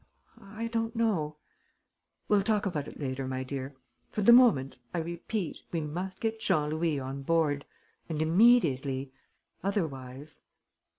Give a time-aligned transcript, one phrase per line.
[0.41, 1.37] I don't know...."
[2.27, 3.75] "We'll talk about it later, my dear.
[4.09, 7.65] For the moment, I repeat, we must get Jean Louis on board.
[8.09, 9.13] And immediately....
[9.63, 10.41] Otherwise...."